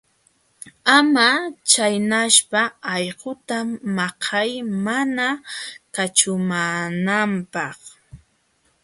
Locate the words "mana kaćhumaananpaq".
4.85-7.77